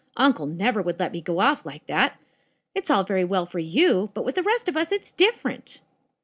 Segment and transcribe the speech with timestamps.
[0.17, 2.19] "Uncle never would let me go off like that.
[2.73, 5.81] It's all very well for you, but with the rest of us it's different."